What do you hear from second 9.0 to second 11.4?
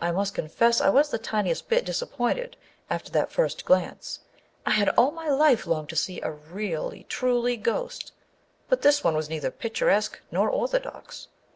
one was neither picturesque nor orthodox.